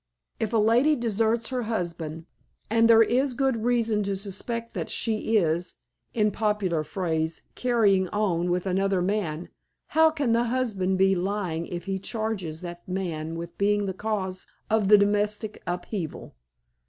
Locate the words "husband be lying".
10.45-11.67